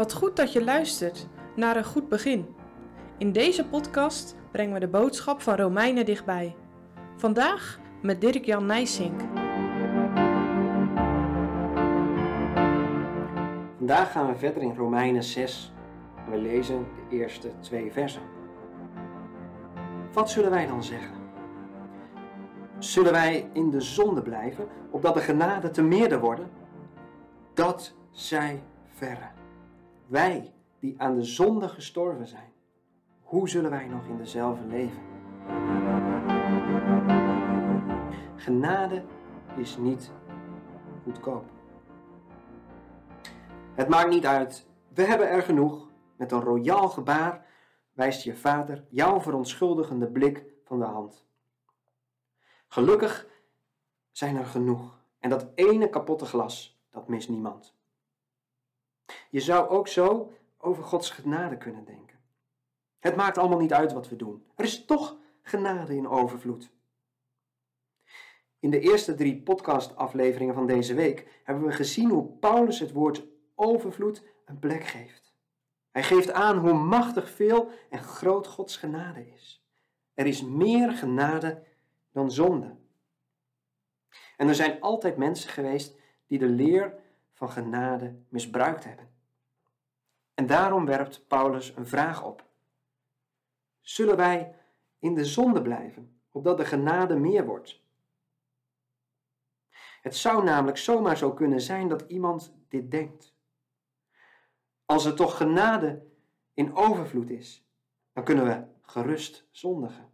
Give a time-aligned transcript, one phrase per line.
[0.00, 2.54] Wat goed dat je luistert naar een goed begin.
[3.18, 6.56] In deze podcast brengen we de boodschap van Romeinen dichtbij.
[7.16, 9.20] Vandaag met Dirk-Jan Nijsink.
[13.76, 15.72] Vandaag gaan we verder in Romeinen 6
[16.24, 18.22] en we lezen de eerste twee versen.
[20.12, 21.16] Wat zullen wij dan zeggen?
[22.78, 26.50] Zullen wij in de zonde blijven, opdat de genade te meerder worden?
[27.54, 29.39] Dat zij verre.
[30.10, 32.52] Wij die aan de zonde gestorven zijn,
[33.22, 35.02] hoe zullen wij nog in dezelfde leven?
[38.36, 39.04] Genade
[39.56, 40.12] is niet
[41.02, 41.44] goedkoop.
[43.74, 45.88] Het maakt niet uit, we hebben er genoeg.
[46.16, 47.46] Met een royaal gebaar
[47.92, 51.26] wijst je vader jouw verontschuldigende blik van de hand.
[52.68, 53.26] Gelukkig
[54.10, 54.98] zijn er genoeg.
[55.18, 57.78] En dat ene kapotte glas, dat mist niemand.
[59.30, 62.18] Je zou ook zo over Gods genade kunnen denken.
[62.98, 64.44] Het maakt allemaal niet uit wat we doen.
[64.54, 66.70] Er is toch genade in overvloed.
[68.58, 73.26] In de eerste drie podcastafleveringen van deze week hebben we gezien hoe Paulus het woord
[73.54, 75.34] overvloed een plek geeft.
[75.90, 79.64] Hij geeft aan hoe machtig veel en groot Gods genade is.
[80.14, 81.62] Er is meer genade
[82.12, 82.76] dan zonde.
[84.36, 86.98] En er zijn altijd mensen geweest die de leer
[87.40, 89.10] van genade misbruikt hebben.
[90.34, 92.44] En daarom werpt Paulus een vraag op.
[93.80, 94.54] Zullen wij
[94.98, 97.82] in de zonde blijven, opdat de genade meer wordt?
[100.02, 103.34] Het zou namelijk zomaar zo kunnen zijn dat iemand dit denkt.
[104.84, 106.06] Als er toch genade
[106.54, 107.68] in overvloed is,
[108.12, 110.12] dan kunnen we gerust zondigen.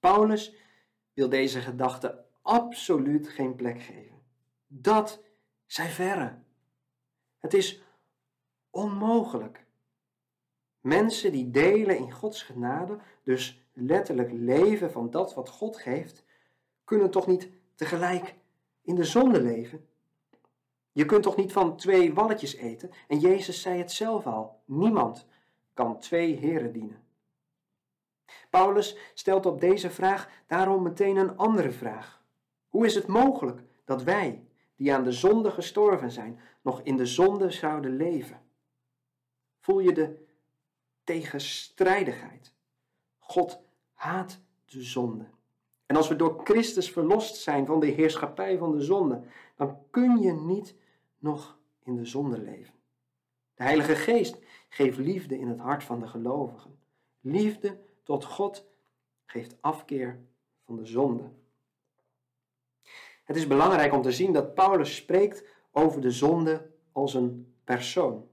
[0.00, 0.54] Paulus
[1.12, 4.22] wil deze gedachte absoluut geen plek geven.
[4.66, 5.30] Dat
[5.72, 6.38] zij verre.
[7.38, 7.82] Het is
[8.70, 9.66] onmogelijk.
[10.80, 16.24] Mensen die delen in Gods genade, dus letterlijk leven van dat wat God geeft,
[16.84, 18.34] kunnen toch niet tegelijk
[18.82, 19.88] in de zonde leven?
[20.92, 22.90] Je kunt toch niet van twee walletjes eten?
[23.08, 25.26] En Jezus zei het zelf al: niemand
[25.74, 27.04] kan twee heren dienen.
[28.50, 32.24] Paulus stelt op deze vraag daarom meteen een andere vraag.
[32.68, 34.46] Hoe is het mogelijk dat wij,
[34.82, 38.40] die aan de zonde gestorven zijn, nog in de zonde zouden leven?
[39.60, 40.26] Voel je de
[41.04, 42.54] tegenstrijdigheid?
[43.18, 43.62] God
[43.92, 45.26] haat de zonde.
[45.86, 49.22] En als we door Christus verlost zijn van de heerschappij van de zonde,
[49.56, 50.74] dan kun je niet
[51.18, 52.74] nog in de zonde leven.
[53.54, 54.38] De Heilige Geest
[54.68, 56.78] geeft liefde in het hart van de gelovigen.
[57.20, 58.66] Liefde tot God
[59.24, 60.20] geeft afkeer
[60.64, 61.30] van de zonde.
[63.22, 68.28] Het is belangrijk om te zien dat Paulus spreekt over de zonde als een persoon.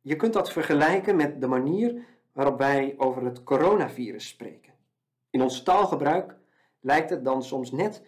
[0.00, 4.74] Je kunt dat vergelijken met de manier waarop wij over het coronavirus spreken.
[5.30, 6.36] In ons taalgebruik
[6.80, 8.02] lijkt het dan soms net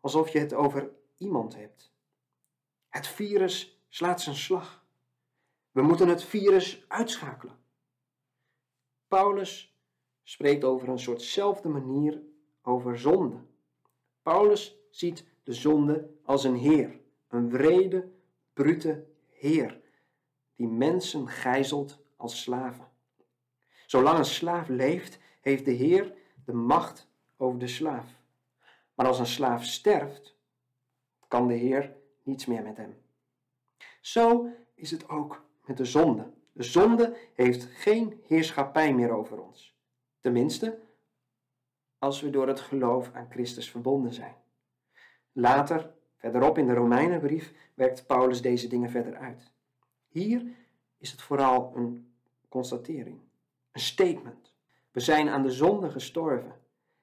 [0.00, 1.92] alsof je het over iemand hebt.
[2.88, 4.86] Het virus slaat zijn slag.
[5.70, 7.58] We moeten het virus uitschakelen.
[9.08, 9.78] Paulus
[10.22, 12.22] spreekt over een soortzelfde manier
[12.62, 13.40] over zonde.
[14.24, 18.08] Paulus ziet de zonde als een heer, een wrede,
[18.52, 19.80] brute heer,
[20.54, 22.88] die mensen gijzelt als slaven.
[23.86, 26.14] Zolang een slaaf leeft, heeft de heer
[26.44, 28.06] de macht over de slaaf.
[28.94, 30.36] Maar als een slaaf sterft,
[31.28, 32.96] kan de heer niets meer met hem.
[34.00, 36.32] Zo is het ook met de zonde.
[36.52, 39.76] De zonde heeft geen heerschappij meer over ons.
[40.20, 40.78] Tenminste,
[42.04, 44.34] als we door het geloof aan Christus verbonden zijn.
[45.32, 49.52] Later, verderop in de Romeinenbrief, werkt Paulus deze dingen verder uit.
[50.08, 50.46] Hier
[50.98, 52.14] is het vooral een
[52.48, 53.20] constatering,
[53.72, 54.54] een statement.
[54.90, 56.52] We zijn aan de zonde gestorven.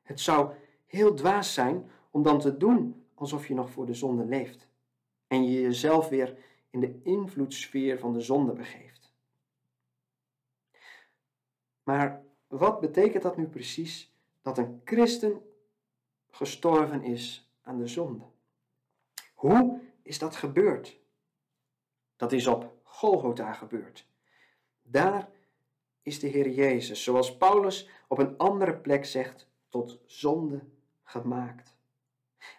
[0.01, 0.53] Het zou
[0.85, 4.67] heel dwaas zijn om dan te doen alsof je nog voor de zonde leeft
[5.27, 6.37] en je jezelf weer
[6.69, 9.13] in de invloedssfeer van de zonde begeeft.
[11.83, 14.10] Maar wat betekent dat nu precies
[14.41, 15.41] dat een christen
[16.29, 18.25] gestorven is aan de zonde?
[19.33, 20.99] Hoe is dat gebeurd?
[22.15, 24.07] Dat is op Golgotha gebeurd.
[24.81, 25.29] Daar
[26.01, 30.59] is de Heer Jezus, zoals Paulus op een andere plek zegt, tot zonde
[31.03, 31.75] gemaakt.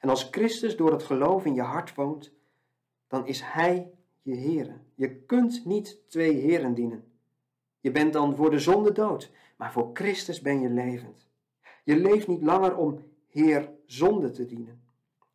[0.00, 2.32] En als Christus door het geloof in je hart woont,
[3.06, 3.90] dan is Hij
[4.23, 4.81] je Heer.
[4.94, 7.12] Je kunt niet twee Heren dienen.
[7.81, 11.29] Je bent dan voor de zonde dood, maar voor Christus ben je levend.
[11.82, 14.82] Je leeft niet langer om Heer zonde te dienen,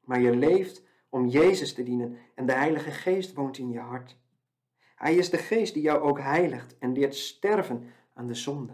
[0.03, 4.17] maar je leeft om Jezus te dienen en de Heilige Geest woont in je hart.
[4.95, 7.83] Hij is de Geest die jou ook heiligt en leert sterven
[8.13, 8.73] aan de zonde.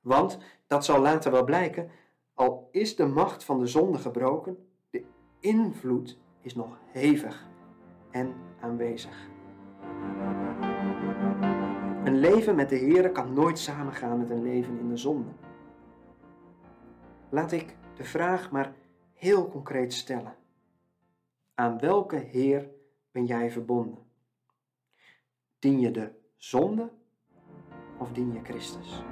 [0.00, 1.90] Want, dat zal later wel blijken,
[2.34, 5.04] al is de macht van de zonde gebroken, de
[5.40, 7.48] invloed is nog hevig
[8.10, 9.28] en aanwezig.
[12.04, 15.30] Een leven met de Heer kan nooit samengaan met een leven in de zonde.
[17.30, 18.74] Laat ik de vraag maar
[19.12, 20.36] heel concreet stellen.
[21.54, 22.70] Aan welke Heer
[23.10, 23.98] ben jij verbonden?
[25.58, 26.90] Dien je de zonde
[27.98, 29.02] of dien je Christus?